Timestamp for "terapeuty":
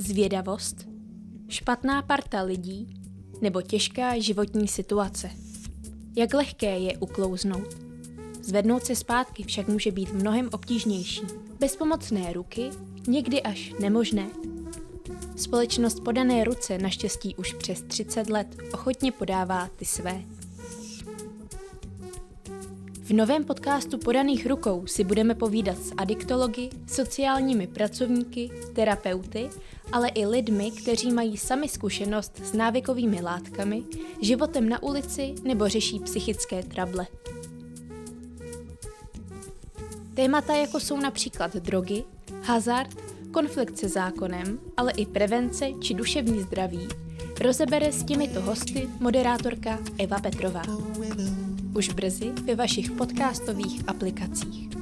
28.74-29.50